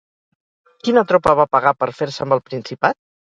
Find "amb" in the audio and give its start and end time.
2.27-2.37